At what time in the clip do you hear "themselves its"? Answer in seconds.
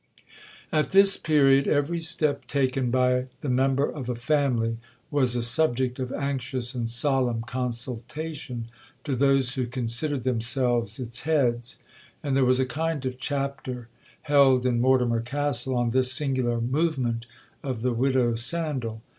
10.23-11.21